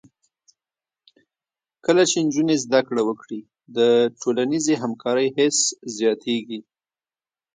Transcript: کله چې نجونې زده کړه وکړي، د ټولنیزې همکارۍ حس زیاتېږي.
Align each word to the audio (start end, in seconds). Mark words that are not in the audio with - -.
کله 1.85 2.03
چې 2.09 2.17
نجونې 2.25 2.55
زده 2.65 2.79
کړه 2.87 3.01
وکړي، 3.09 3.39
د 3.75 3.77
ټولنیزې 4.21 4.73
همکارۍ 4.83 5.27
حس 5.37 5.57
زیاتېږي. 5.95 6.59